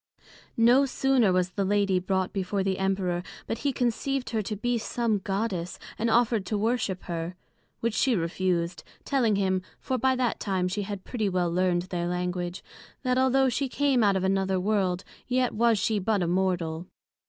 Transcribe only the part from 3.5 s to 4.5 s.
he conceived her